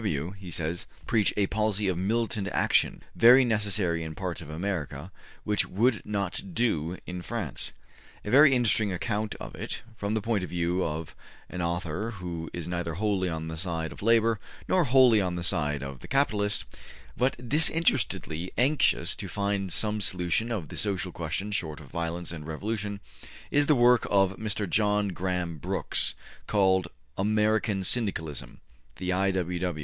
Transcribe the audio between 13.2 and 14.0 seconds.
on the side